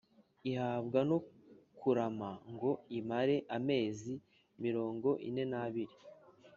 ihabwa 0.49 0.99
no 1.09 1.17
kurama 1.79 2.29
ngo 2.53 2.71
imare 2.99 3.35
amezi 3.57 4.13
mirongo 4.63 5.09
ine 5.27 5.43
n’abiri. 5.51 5.95